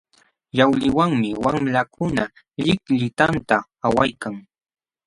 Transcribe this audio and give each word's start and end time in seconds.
Yawliwanmi 0.57 1.29
wamlakuna 1.43 2.23
llikllitanta 2.61 3.55
awaykan. 3.85 4.35